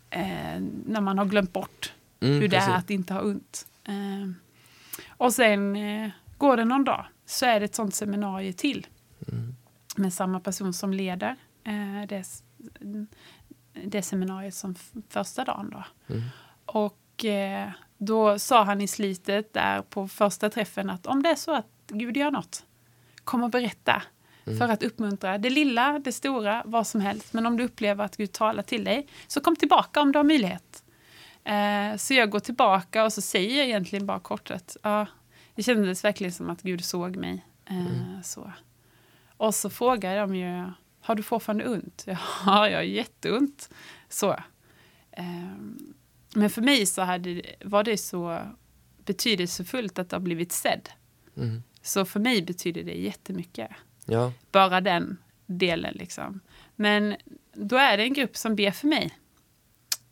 [0.10, 2.70] eh, när man har glömt bort mm, hur det precis.
[2.70, 3.68] är att inte ha ont.
[3.84, 4.32] Eh,
[5.10, 8.88] och sen eh, går det någon dag så är det ett sånt seminarium till.
[9.28, 9.56] Mm.
[9.96, 12.26] Med samma person som leder eh, det,
[13.84, 14.76] det seminariet som
[15.10, 15.70] första dagen.
[15.70, 16.14] Då.
[16.14, 16.24] Mm.
[16.66, 21.36] Och eh, då sa han i slutet där på första träffen att om det är
[21.36, 22.66] så att Gud gör något
[23.24, 24.04] Kom och berätta.
[24.46, 24.60] Mm.
[24.60, 27.34] För att uppmuntra det lilla, det stora, vad som helst.
[27.34, 30.24] Men om du upplever att Gud talar till dig, så kom tillbaka om du har
[30.24, 30.84] möjlighet.
[31.44, 35.08] Eh, så jag går tillbaka och så säger jag egentligen bara kort att ja,
[35.56, 37.46] det kändes verkligen som att Gud såg mig.
[37.66, 38.24] Eh, mm.
[38.24, 38.52] så.
[39.42, 42.06] Och så frågar de ju, har du fortfarande ont?
[42.46, 43.70] Ja, jag har jätteont.
[44.10, 44.32] Så.
[45.12, 45.56] Eh,
[46.36, 48.40] men för mig så hade, var det så
[49.06, 50.90] betydelsefullt att ha blivit sedd.
[51.38, 51.64] Mm.
[51.82, 53.72] Så för mig betyder det jättemycket.
[54.06, 54.34] Ja.
[54.52, 56.40] Bara den delen liksom.
[56.76, 57.16] Men
[57.54, 59.18] då är det en grupp som ber för mig.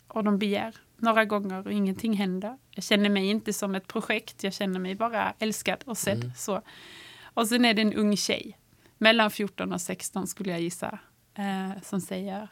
[0.08, 2.58] Och de ber några gånger och ingenting händer.
[2.72, 6.24] Jag känner mig inte som ett projekt, jag känner mig bara älskad och sedd.
[6.24, 6.32] Mm.
[6.36, 6.62] Så.
[7.34, 8.59] Och sen är det en ung tjej,
[9.00, 11.00] mellan 14 och 16 skulle jag gissa,
[11.34, 12.50] eh, som säger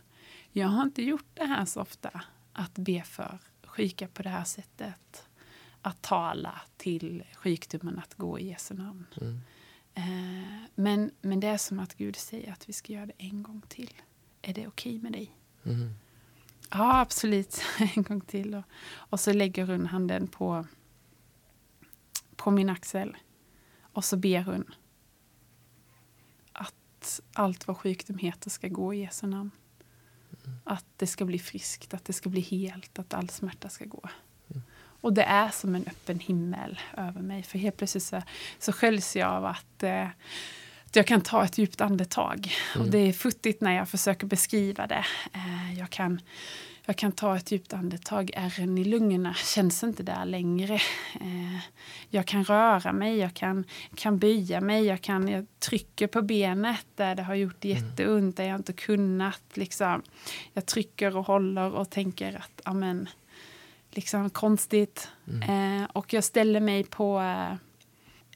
[0.52, 2.22] Jag har inte gjort det här så ofta,
[2.54, 5.28] att be för sjuka på det här sättet
[5.82, 9.06] att tala till sjukdomen att gå i Jesu namn.
[9.22, 9.42] Mm.
[9.94, 13.44] Eh, men, men det är som att Gud säger att vi ska göra det en
[13.44, 13.94] gång till.
[14.42, 15.32] Är det okej okay med dig?
[15.64, 15.94] Mm.
[16.70, 17.62] Ja, absolut.
[17.96, 18.56] en gång till.
[18.56, 20.66] Och, och så lägger hon handen på,
[22.36, 23.18] på min axel.
[23.82, 24.74] Och så ber hon
[27.08, 29.52] att allt vad sjukdom heter ska gå i Jesu namn.
[30.46, 30.58] Mm.
[30.64, 34.10] Att det ska bli friskt, att det ska bli helt, att all smärta ska gå.
[34.50, 34.64] Mm.
[35.02, 37.44] Och det är som en öppen himmel över mig.
[37.44, 38.22] För helt plötsligt så,
[38.60, 40.08] så sköljs jag av att, eh,
[40.86, 42.52] att jag kan ta ett djupt andetag.
[42.76, 42.86] Mm.
[42.86, 45.06] Och det är futtigt när jag försöker beskriva det.
[45.34, 46.22] Eh, jag kan
[46.88, 48.32] jag kan ta ett djupt andetag.
[48.34, 50.74] Ärren i lungorna känns inte där längre.
[51.22, 51.60] Eh,
[52.10, 53.64] jag kan röra mig, jag kan,
[53.96, 57.78] kan böja mig, jag, kan, jag trycker på benet där det har gjort mm.
[57.78, 59.44] jätteont, där jag inte kunnat.
[59.54, 60.02] Liksom.
[60.54, 63.10] Jag trycker och håller och tänker att amen,
[63.92, 65.10] liksom konstigt.
[65.28, 65.82] Mm.
[65.82, 67.20] Eh, och jag ställer mig på,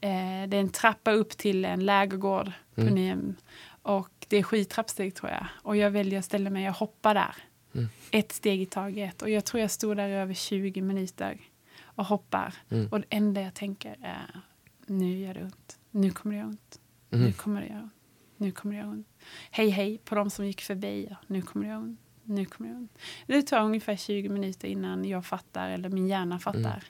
[0.02, 2.88] eh, det är en trappa upp till en lägergård mm.
[2.88, 3.36] på Nyhem.
[3.82, 5.46] Och det är sju trappsteg tror jag.
[5.62, 7.34] Och jag väljer att ställa mig och hoppa där.
[7.74, 7.88] Mm.
[8.10, 9.22] Ett steg i taget.
[9.22, 11.40] Och jag tror jag stod där i över 20 minuter
[11.84, 12.54] och hoppar.
[12.68, 12.88] Mm.
[12.88, 14.40] Och det enda jag tänker är
[14.86, 15.78] nu gör det ont.
[15.90, 16.80] Nu kommer det göra ont.
[17.10, 17.24] Mm.
[17.24, 17.92] Nu kommer det göra ont.
[18.36, 19.08] Nu kommer det göra ont.
[19.50, 21.16] Hej hej på de som gick förbi.
[21.26, 22.00] Nu kommer det göra ont.
[22.24, 22.98] Nu kommer det ont.
[23.26, 26.80] Det tar ungefär 20 minuter innan jag fattar, eller min hjärna fattar, mm.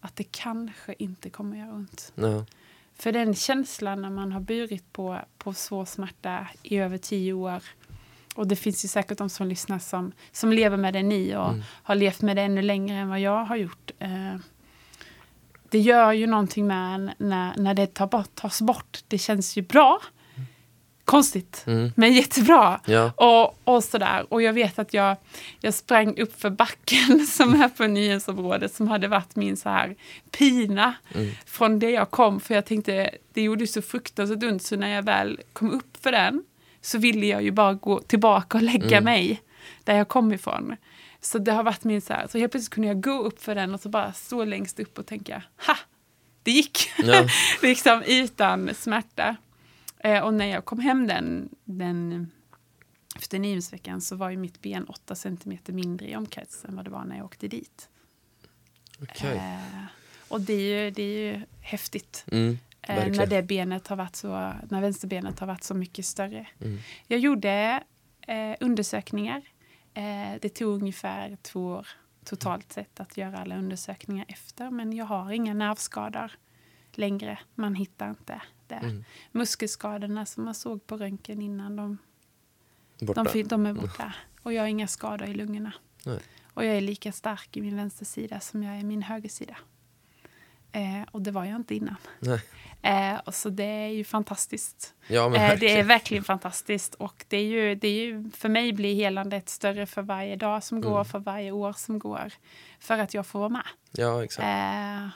[0.00, 2.12] att det kanske inte kommer göra ont.
[2.14, 2.46] No.
[2.94, 7.62] För den känslan när man har burit på, på svår smärta i över tio år
[8.34, 11.48] och det finns ju säkert de som lyssnar som, som lever med det ni och
[11.48, 11.62] mm.
[11.82, 13.90] har levt med det ännu längre än vad jag har gjort.
[13.98, 14.36] Eh,
[15.70, 18.98] det gör ju någonting med en när, när det tar bort, tas bort.
[19.08, 20.00] Det känns ju bra.
[21.04, 21.92] Konstigt, mm.
[21.96, 22.80] men jättebra.
[22.86, 23.12] Ja.
[23.16, 24.26] Och, och sådär.
[24.28, 25.16] Och jag vet att jag,
[25.60, 29.96] jag sprang upp för backen som är på nyhetsområdet som hade varit min så här
[30.30, 31.30] pina mm.
[31.46, 32.40] från det jag kom.
[32.40, 36.12] För jag tänkte, det gjorde så fruktansvärt ont så när jag väl kom upp för
[36.12, 36.44] den
[36.84, 39.04] så ville jag ju bara gå tillbaka och lägga mm.
[39.04, 39.42] mig
[39.84, 40.76] där jag kom ifrån.
[41.20, 43.54] Så det har varit min så här, så helt plötsligt kunde jag gå upp för
[43.54, 45.76] den och så bara stå längst upp och tänka, ha!
[46.42, 46.90] Det gick!
[46.98, 47.28] Ja.
[47.62, 49.36] liksom utan smärta.
[49.98, 52.30] Eh, och när jag kom hem den, den
[53.16, 56.90] efter niohundsveckan så var ju mitt ben 8 centimeter mindre i omkrets än vad det
[56.90, 57.88] var när jag åkte dit.
[59.02, 59.36] Okay.
[59.36, 59.84] Eh,
[60.28, 62.24] och det är ju, det är ju häftigt.
[62.32, 62.58] Mm.
[62.88, 64.28] Eh, när det benet har varit så,
[64.70, 66.46] när vänsterbenet har varit så mycket större.
[66.60, 66.78] Mm.
[67.06, 67.82] Jag gjorde
[68.20, 69.42] eh, undersökningar.
[69.94, 71.88] Eh, det tog ungefär två år
[72.24, 74.70] totalt sett att göra alla undersökningar efter.
[74.70, 76.32] Men jag har inga nervskador
[76.92, 77.38] längre.
[77.54, 78.74] Man hittar inte det.
[78.74, 79.04] Mm.
[79.32, 81.98] Muskelskadorna som man såg på röntgen innan, de,
[82.98, 84.14] de, de är borta.
[84.42, 85.72] Och jag har inga skador i lungorna.
[86.06, 86.18] Nej.
[86.54, 89.56] Och jag är lika stark i min vänstersida som jag är i min högersida.
[90.74, 91.96] Eh, och det var jag inte innan.
[92.82, 94.94] Eh, och så det är ju fantastiskt.
[95.06, 96.94] Ja, eh, det är verkligen fantastiskt.
[96.94, 100.64] Och det är ju, det är ju, för mig blir helandet större för varje dag
[100.64, 101.04] som går, mm.
[101.04, 102.32] för varje år som går.
[102.80, 103.66] För att jag får vara med.
[103.92, 104.44] Ja, exakt.
[104.44, 105.08] Eh,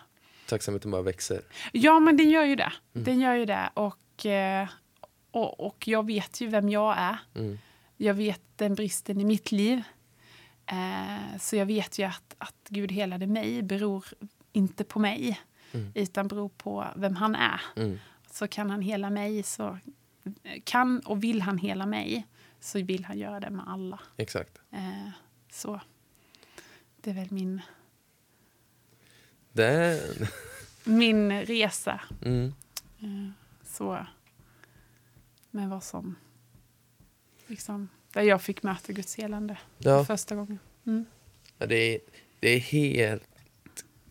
[0.49, 1.41] Tacksamheten bara växer.
[1.73, 2.73] Ja, men den gör ju det.
[2.95, 3.05] Mm.
[3.05, 3.71] Den gör ju det.
[3.75, 4.69] Och, eh,
[5.31, 7.17] och, och jag vet ju vem jag är.
[7.35, 7.59] Mm.
[7.97, 9.83] Jag vet den bristen i mitt liv.
[10.67, 14.05] Eh, så jag vet ju att, att Gud helade mig beror
[14.53, 15.41] inte på mig
[15.73, 15.93] mm.
[15.95, 17.61] utan beror på vem han är.
[17.77, 17.99] Mm.
[18.31, 19.79] Så kan han hela mig, så
[20.65, 22.27] kan och vill han hela mig
[22.61, 24.01] så vill han göra det med alla.
[24.17, 24.59] Exakt.
[24.71, 25.11] Eh,
[25.53, 25.81] så
[27.01, 27.61] det är väl min...
[29.53, 30.01] Det
[30.85, 32.01] min resa.
[32.23, 32.55] Mm.
[33.01, 33.31] Eh,
[33.65, 34.07] så
[35.51, 36.17] med vad som...
[37.47, 40.05] Liksom, där jag fick möta Guds helande ja.
[40.05, 40.59] första gången.
[40.87, 41.07] Mm.
[41.59, 42.01] Ja, det, är,
[42.41, 43.38] det är helt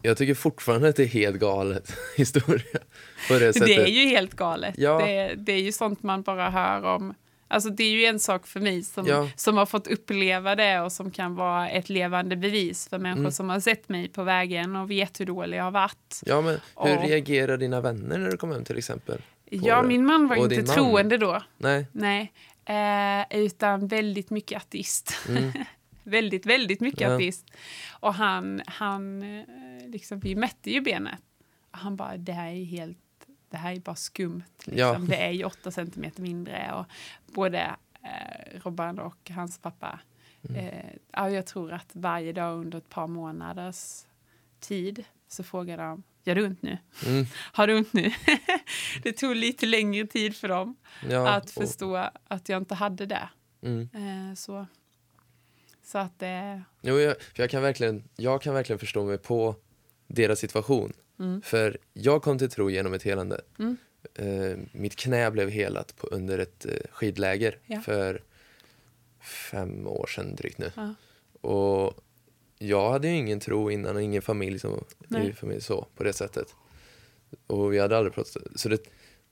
[0.02, 2.80] jag tycker fortfarande att det är helt galet historia.
[3.28, 4.76] På det, det är ju helt galet.
[4.78, 4.98] Ja.
[5.06, 7.14] Det, det, är ju sånt man bara hör om.
[7.48, 9.30] Alltså det är ju en sak för mig som, ja.
[9.36, 13.32] som har fått uppleva det och som kan vara ett levande bevis för människor mm.
[13.32, 16.22] som har sett mig på vägen och vet hur dålig jag har varit.
[16.26, 19.22] Ja, men hur och, reagerar dina vänner när du kom hem till exempel?
[19.50, 21.44] Ja, min man var och inte troende då.
[21.58, 21.86] Nej.
[21.92, 22.32] Nej.
[22.66, 25.14] Eh, utan väldigt mycket ateist.
[25.30, 25.52] Mm.
[26.08, 27.16] väldigt, väldigt mycket ja.
[27.16, 27.46] ateist.
[28.00, 29.46] Och han, han eh,
[29.88, 31.22] liksom, vi mätte ju benet.
[31.72, 32.98] Och han bara, det här är helt,
[33.50, 34.44] det här är bara skumt.
[34.66, 34.78] Liksom.
[34.78, 34.98] Ja.
[35.00, 36.74] Det är ju åtta centimeter mindre.
[36.74, 36.86] Och
[37.34, 40.00] både eh, Robban och hans pappa,
[40.50, 40.66] mm.
[40.66, 44.06] eh, ja, jag tror att varje dag under ett par månaders
[44.60, 46.78] tid så frågade de, gör du ont nu?
[47.06, 47.26] Mm.
[47.52, 48.12] Har du ont nu?
[49.04, 50.76] det tog lite längre tid för dem
[51.10, 53.30] ja, att förstå att jag inte hade det.
[53.62, 53.90] Mm.
[53.94, 54.66] Eh, så
[55.88, 56.64] så att det...
[56.82, 59.56] Jo, jag, jag, kan verkligen, jag kan verkligen förstå mig på
[60.08, 60.94] deras situation.
[61.20, 61.42] Mm.
[61.42, 63.42] För jag kom till tro genom ett helande.
[63.60, 63.78] Mm.
[64.14, 67.82] eh, mitt knä blev helat på, under ett eh, skidläger Ja.
[67.82, 68.24] för
[69.22, 70.72] fem år sedan drygt nu.
[70.76, 70.94] Ja.
[71.42, 71.94] Och
[72.58, 75.28] jag hade ju ingen tro innan och ingen familj som Nej.
[75.28, 76.56] i familj så på det sättet.
[77.48, 78.38] Och vi hade aldrig pratat.
[78.56, 78.82] Så det,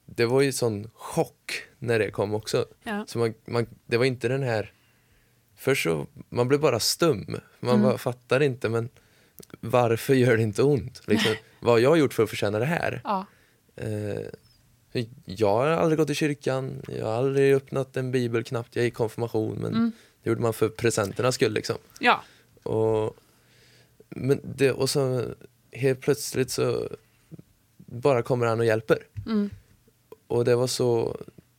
[0.05, 2.65] det var ju sån chock när det kom också.
[2.83, 3.05] Ja.
[3.07, 4.71] Så man, man, det var inte den här...
[5.55, 7.37] Först så, man blev bara stum.
[7.59, 7.81] Man Mm.
[7.83, 8.89] bara fattar inte, men
[9.59, 11.01] varför gör det inte ont?
[11.07, 13.01] Liksom, vad har jag gjort för att förtjäna det här?
[13.03, 13.25] Ja.
[13.75, 14.19] Eh,
[15.25, 18.93] jag har aldrig gått i kyrkan, jag har aldrig öppnat en bibel knappt, jag gick
[18.93, 19.91] konfirmation, men Mm.
[20.23, 21.53] det gjorde man för presenternas skull.
[21.53, 21.75] Liksom.
[21.99, 22.23] ja.
[22.63, 23.15] Och,
[24.09, 25.23] men det, och så
[25.71, 26.89] helt plötsligt så
[27.77, 28.97] bara kommer han och hjälper.
[29.25, 29.49] Mm.
[30.27, 31.17] Och det var så,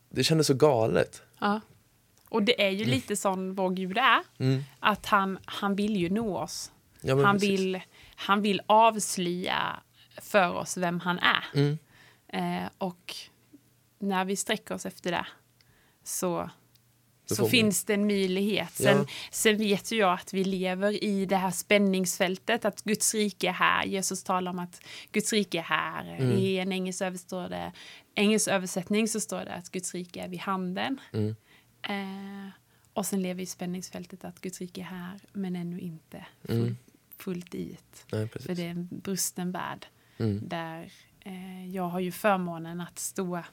[0.09, 1.21] det kändes så galet.
[1.39, 1.61] ja.
[2.29, 4.19] Och det är ju lite sån vår Gud är.
[4.39, 4.63] Mm.
[4.79, 6.71] Att han, han vill ju nå oss.
[7.01, 7.49] Ja, Han precis.
[7.49, 7.81] vill,
[8.15, 9.79] han vill avslöja
[10.21, 11.43] för oss vem han är.
[11.53, 11.77] Mm.
[12.27, 13.15] Eh, och
[13.99, 15.27] när vi sträcker oss efter det
[16.03, 16.49] så,
[17.25, 18.73] så finns det en möjlighet.
[18.73, 19.05] Sen, Ja.
[19.31, 23.51] sen vet ju jag att vi lever i det här spänningsfältet, att Guds rike är
[23.53, 23.83] här.
[23.85, 26.15] Jesus talar om att Guds rike är här.
[26.19, 26.31] Mm.
[26.37, 27.71] I en engelsk, överstår det,
[28.15, 30.99] engelsk översättning så står det att Guds rike är vid handen.
[31.87, 32.45] Mm.
[32.45, 32.51] Eh,
[32.93, 36.77] och sen lever i spänningsfältet att Guds rike är här, men ännu inte full, Mm.
[37.17, 38.05] fullt ut.
[38.11, 39.87] Nej, För det är en brusten värld
[40.19, 40.47] Mm.
[40.47, 43.43] där eh, jag har ju förmånen att stå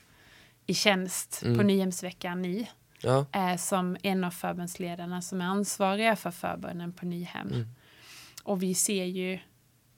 [0.66, 1.58] i tjänst Mm.
[1.58, 2.66] på Nyhemsveckan Ny
[3.00, 7.48] Ja, eh, som en av förbönsledarna som är ansvariga för förbönen på Nyhem.
[7.48, 7.68] Mm.
[8.42, 9.38] Och vi ser ju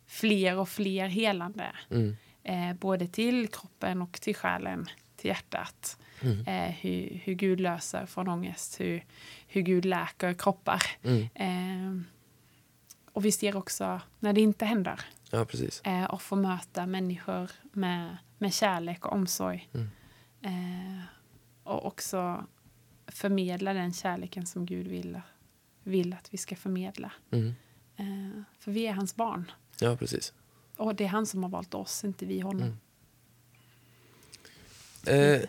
[0.07, 2.17] fler och fler helande, mm.
[2.43, 4.87] eh, både till kroppen och till själen,
[5.17, 5.99] till hjärtat.
[6.21, 6.47] Mm.
[6.47, 9.05] Eh, hur, hur Gud löser från ångest, hur,
[9.47, 10.83] hur Gud läker kroppar.
[11.03, 11.29] Mm.
[11.35, 12.03] Eh,
[13.13, 15.01] och vi ser också när det inte händer
[15.31, 15.81] ja precis.
[15.81, 19.69] eh, och få möta människor med, med kärlek och omsorg.
[19.75, 19.89] Mm.
[20.43, 21.05] Eh,
[21.63, 22.45] och också
[23.07, 25.21] förmedla den kärleken som Gud vill,
[25.83, 27.13] vill att vi ska förmedla.
[27.31, 27.55] Mm.
[27.97, 29.51] Eh, för vi är hans barn.
[29.81, 30.33] Ja, precis.
[30.77, 32.79] Och det är han som har valt oss, inte vi honom.
[35.09, 35.41] Eh,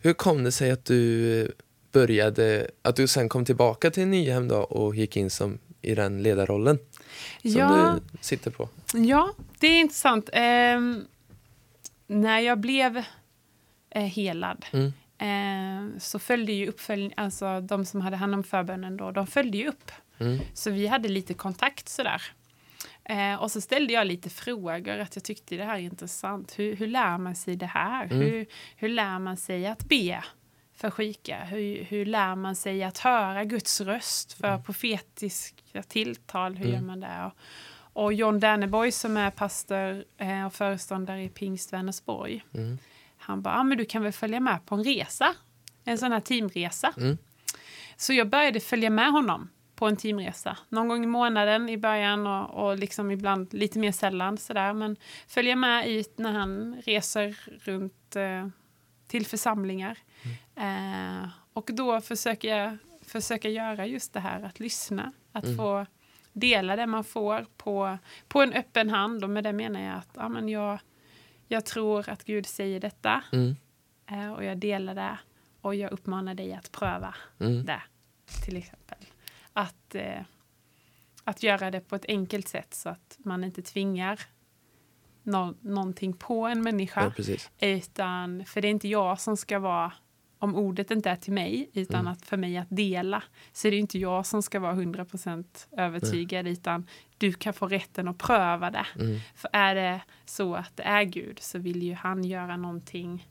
[0.00, 1.48] hur kom det sig att du eh,
[1.92, 6.22] började, att du sen kom tillbaka till Nyhem då och gick in som i den
[6.22, 6.78] ledarrollen
[7.42, 8.68] som Ja, du sitter på?
[8.94, 10.30] ja, det är intressant.
[10.32, 11.04] Ehm,
[12.06, 12.96] när jag blev
[13.90, 14.92] eh, helad Mm.
[15.18, 19.58] eh, så följde ju uppföljning, alltså de som hade hand om förbönen då, de följde
[19.58, 19.90] ju upp.
[20.18, 20.38] Mm.
[20.54, 22.22] Så vi hade lite kontakt sådär.
[23.08, 26.58] Eh, och så ställde jag lite frågor, att jag tyckte det här är intressant.
[26.58, 28.04] Hur, hur lär man sig det här?
[28.04, 28.18] Mm.
[28.20, 30.24] Hur, hur lär man sig att be
[30.74, 31.44] för sjuka?
[31.44, 36.54] Hur, hur lär man sig att höra Guds röst för profetiska tilltal?
[36.56, 36.74] Hur Mm.
[36.80, 37.24] gör man det?
[37.26, 42.44] Och, och John Derneborg som är pastor eh, och föreståndare i Pingst Vänersborg.
[42.54, 42.78] Mm.
[43.16, 45.34] Han bara, ah, men du kan väl följa med på en resa?
[45.84, 46.92] En sån här teamresa.
[46.96, 47.18] Mm.
[47.96, 50.56] Så jag började följa med honom på en teamresa.
[50.68, 54.72] Någon gång i månaden i början och, och liksom ibland lite mer sällan sådär.
[54.72, 54.96] Men
[55.28, 58.48] följa med ut när han reser runt eh,
[59.06, 59.98] till församlingar.
[60.56, 65.12] Eh, och då försöker jag försöka göra just det här att lyssna.
[65.32, 65.56] Att Mm.
[65.56, 65.86] få
[66.32, 69.24] dela det man får på, på en öppen hand.
[69.24, 70.78] Och med det menar jag att ja, men jag,
[71.48, 73.56] jag tror att Gud säger detta Mm.
[74.10, 75.18] eh, och jag delar det.
[75.60, 77.64] Och jag uppmanar dig att pröva Mm.
[77.66, 77.82] det,
[78.44, 78.97] till exempel.
[79.58, 80.20] Att, eh,
[81.24, 84.20] att göra det på ett enkelt sätt så att man inte tvingar
[85.22, 87.00] nå- någonting på en människa.
[87.60, 87.68] Ja.
[87.68, 89.92] Utan, för det är inte jag som ska vara,
[90.38, 92.12] om ordet inte är till mig, utan Mm.
[92.12, 96.46] att för mig att dela, så är det inte jag som ska vara 100% övertygad,
[96.46, 96.86] utan
[97.18, 98.86] du kan få rätten att pröva det.
[99.00, 99.20] Mm.
[99.34, 103.28] För är det så att det är Gud så vill ju han göra någonting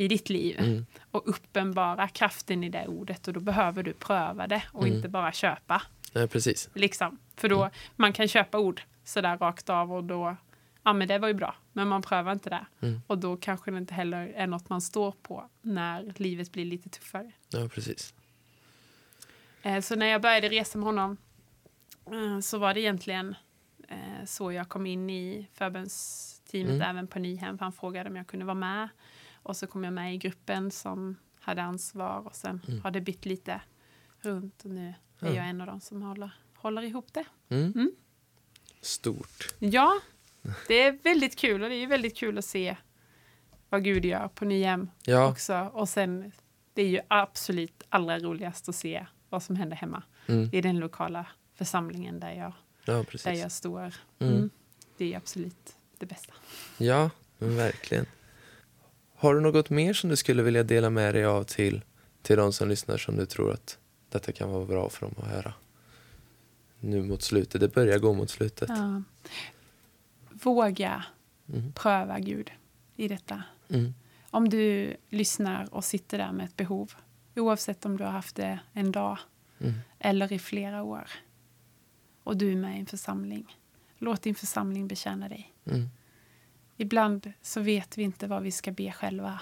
[0.00, 0.86] i ditt liv Mm.
[1.10, 4.96] och uppenbara kraften i det ordet och då behöver du pröva det och Mm.
[4.96, 5.82] inte bara köpa.
[6.12, 6.68] Ja, precis.
[6.74, 7.18] Liksom.
[7.36, 10.36] För då, man kan köpa ord sådär rakt av och då,
[10.82, 12.66] ja men det var ju bra, men man prövar inte det.
[12.86, 13.00] Mm.
[13.06, 16.88] Och då kanske det inte heller är något man står på när livet blir lite
[16.88, 17.32] tuffare.
[17.48, 18.14] Ja, precis.
[19.62, 21.16] Eh, så när jag började resa med honom
[22.12, 23.34] eh, så var det egentligen
[23.88, 26.82] eh, så jag kom in i förbundsteamet Mm.
[26.90, 27.58] även på Nyhem.
[27.58, 28.88] För han frågade om jag kunde vara med.
[29.42, 32.80] Och så kom jag med i gruppen som hade ansvar och sen Mm.
[32.82, 33.60] har det bytt lite
[34.20, 35.34] runt och nu är Ja.
[35.34, 37.24] jag en av dem som håller, håller ihop det.
[37.48, 37.72] Mm.
[37.74, 37.92] Mm.
[38.80, 39.54] Stort.
[39.58, 40.00] Ja,
[40.68, 42.76] det är väldigt kul och det är väldigt kul att se
[43.68, 45.70] vad Gud gör på Nyhem Ja, också.
[45.72, 46.32] Och sen,
[46.74, 50.50] det är ju absolut allra roligast att se vad som händer hemma mm.
[50.52, 52.52] i den lokala församlingen där jag,
[52.84, 53.94] ja där jag står.
[54.18, 54.34] Mm.
[54.34, 54.50] Mm.
[54.96, 56.34] Det är absolut det bästa.
[56.78, 58.06] Ja, verkligen.
[59.20, 61.84] Har du något mer som du skulle vilja dela med dig av till,
[62.22, 63.78] till de som lyssnar som du tror att
[64.08, 65.54] detta kan vara bra för dem att höra?
[66.80, 68.68] Nu mot slutet, det börjar gå mot slutet.
[68.68, 69.02] Ja.
[70.30, 71.04] Våga
[71.48, 71.72] Mm.
[71.72, 72.50] pröva Gud
[72.96, 73.42] i detta.
[73.68, 73.94] Mm.
[74.30, 76.92] Om du lyssnar och sitter där med ett behov,
[77.36, 79.18] oavsett om du har haft det en dag
[79.60, 79.74] Mm.
[79.98, 81.10] eller i flera år,
[82.24, 83.56] och du är med i en församling,
[83.98, 85.52] låt din församling betjäna dig.
[86.80, 89.40] Ibland så vet vi inte vad vi ska be själva.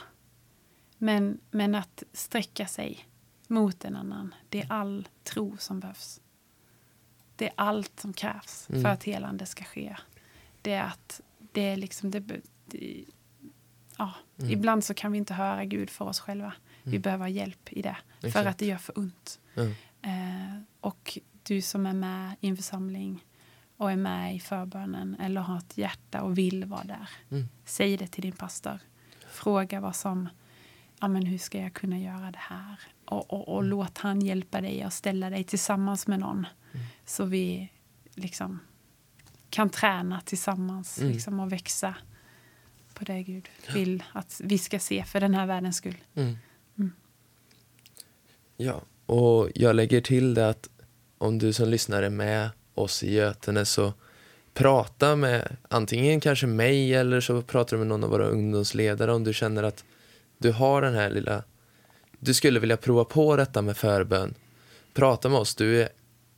[0.98, 3.08] Men, men att sträcka sig
[3.46, 6.20] mot en annan, det är all tro som behövs.
[7.36, 8.82] Det är allt som krävs Mm.
[8.82, 9.96] för att helande ska ske.
[10.62, 11.20] Det är att
[11.52, 12.10] det är liksom...
[12.10, 12.20] Det,
[12.66, 13.04] det,
[13.98, 14.50] ja, Mm.
[14.50, 16.52] Ibland så kan vi inte höra Gud för oss själva.
[16.82, 17.02] Vi Mm.
[17.02, 17.96] behöver ha hjälp i det.
[18.20, 18.46] För Exakt.
[18.48, 19.40] att det gör för ont.
[20.02, 23.24] Eh, och du som är med i en församling
[23.78, 27.08] och är med i förbönen eller har ett hjärta och vill vara där.
[27.30, 27.48] Mm.
[27.64, 28.78] Säg det till din pastor.
[29.30, 30.28] Fråga vad som,
[31.00, 32.80] ja men hur ska jag kunna göra det här?
[33.04, 36.46] Och, och, och låt han hjälpa dig och ställa dig tillsammans med någon.
[37.04, 37.72] Så vi
[38.14, 38.60] liksom
[39.50, 41.12] kan träna tillsammans Mm.
[41.12, 41.94] liksom, och växa
[42.94, 45.96] på det Gud vill att vi ska se för den här världens skull.
[46.14, 46.36] Mm.
[46.78, 46.92] Mm.
[48.56, 50.68] Ja, och jag lägger till det att
[51.18, 53.92] om du som lyssnar är med oss i Götene så
[54.54, 59.24] prata med antingen kanske mig eller så pratar du med någon av våra ungdomsledare om
[59.24, 59.84] du känner att
[60.38, 61.42] du har den här lilla
[62.18, 64.34] du skulle vilja prova på detta med förbön.
[64.94, 65.54] Prata med oss.
[65.54, 65.88] Du är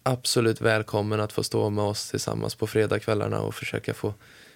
[0.03, 4.14] absolut välkommen att få stå med oss tillsammans på fredagskvällarna och försöka få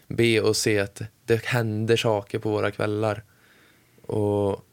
[0.08, 3.24] be och se att det händer saker på våra kvällar.
[4.06, 4.64] Och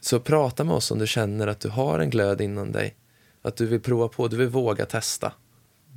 [0.00, 2.96] så prata med oss om du känner att du har en glöd inom dig.
[3.42, 5.32] Att du vill prova på, du vill våga testa.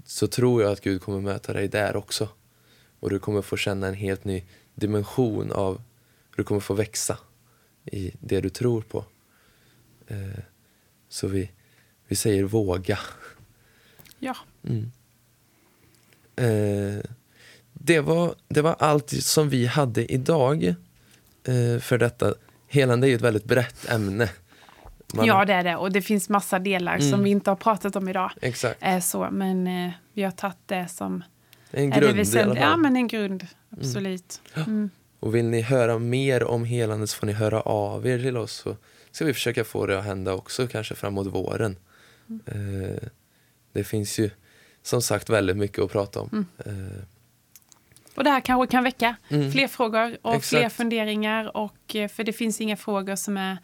[0.05, 2.29] Så tror jag att Gud kommer möta dig där också.
[2.99, 4.43] Och du kommer få känna en helt ny
[4.75, 5.81] dimension av
[6.35, 7.17] du kommer få växa
[7.85, 9.05] i det du tror på.
[10.07, 10.43] Eh,
[11.09, 11.51] så vi,
[12.07, 12.99] vi säger våga.
[14.19, 14.91] Ja, Mm.
[16.35, 17.03] Eh,
[17.73, 20.75] det, var, det var allt som vi hade idag
[21.43, 22.35] eh, för detta.
[22.67, 24.29] Helande är ju ett väldigt brett ämne.
[25.13, 25.75] Man- ja det är det.
[25.75, 27.09] Och det finns massa delar Mm.
[27.11, 28.31] som vi inte har pratat om idag.
[28.41, 28.77] Exakt.
[28.83, 31.23] Eh, så, men eh, vi har tagit det som
[31.71, 32.63] En är det grund i alla väsentliga.
[32.63, 33.47] Ja, men en grund.
[33.69, 34.41] Absolut.
[34.55, 34.89] Mm.
[35.19, 38.51] Och vill ni höra mer om helande så får ni höra av er till oss
[38.53, 38.75] så
[39.11, 41.75] ska vi försöka få det att hända också kanske framåt våren.
[42.29, 42.85] Mm.
[42.85, 43.09] Eh,
[43.73, 44.29] det finns ju
[44.83, 46.29] som sagt väldigt mycket att prata om.
[46.65, 46.87] Mm.
[46.87, 47.03] Eh,
[48.15, 49.51] Och det här kanske kan väcka Mm.
[49.51, 50.47] fler frågor och Exakt.
[50.49, 51.57] fler funderingar.
[51.57, 53.57] Och, eh, för det finns inga frågor som, är,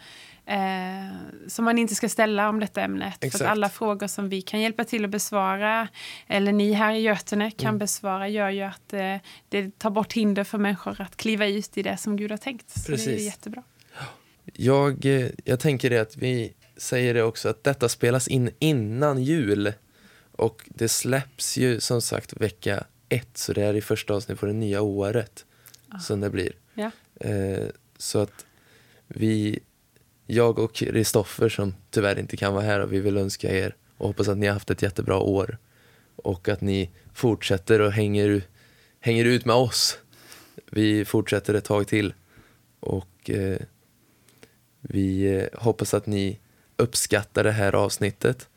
[0.49, 1.15] eh,
[1.47, 3.13] som man inte ska ställa om detta ämnet.
[3.19, 3.43] För Exakt.
[3.43, 5.87] att alla frågor som vi kan hjälpa till att besvara,
[6.27, 7.79] eller ni här i Götene kan Mm.
[7.79, 9.15] besvara, gör ju att eh,
[9.49, 12.69] det tar bort hinder för människor att kliva ut i det som Gud har tänkt.
[12.69, 13.21] Så det är Precis.
[13.25, 13.63] jättebra.
[14.53, 19.23] Jag, eh, jag tänker det att vi säger det också att detta spelas in innan
[19.23, 19.73] jul.
[20.31, 24.45] Och det släpps ju som sagt vecka ett, så det är i första avsnitt på
[24.45, 25.45] det nya året
[26.01, 26.51] som det blir.
[26.73, 26.91] Ja.
[27.19, 28.45] Eh, så att
[29.07, 29.59] vi,
[30.31, 34.07] jag och Kristoffer som tyvärr inte kan vara här och vi vill önska er och
[34.07, 35.57] hoppas att ni har haft ett jättebra år.
[36.15, 38.41] Och att ni fortsätter och hänger,
[38.99, 39.99] hänger ut med oss.
[40.71, 42.13] Vi fortsätter ett tag till.
[42.79, 43.57] Och eh,
[44.81, 46.39] vi eh, hoppas att ni
[46.77, 48.47] uppskattar det här avsnittet.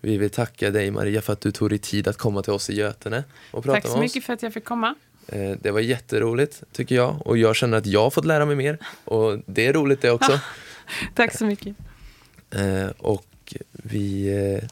[0.00, 2.70] Vi vill tacka dig Maria för att du tog dig tid att komma till oss
[2.70, 4.94] i Götene och prata Tack så med mycket för att jag fick komma.
[5.26, 5.32] oss.
[5.32, 8.56] Eh, Det var jätteroligt tycker jag och jag känner att jag har fått lära mig
[8.56, 10.40] mer och det är roligt det också.
[11.14, 11.76] Tack så mycket.
[12.50, 14.68] Eh, och vi, eh,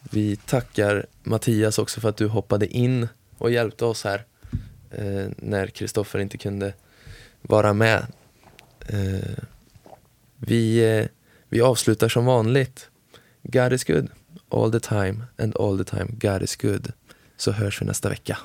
[0.00, 4.24] vi tackar Mattias också för att du hoppade in och hjälpte oss här
[4.90, 6.74] eh, när Kristoffer inte kunde
[7.42, 8.06] vara med.
[10.36, 11.08] Vi,
[11.48, 12.90] vi avslutar som vanligt.
[13.42, 14.08] God is good
[14.48, 16.92] all the time and all the time God is good.
[17.36, 18.38] Så hörs vi nästa vecka.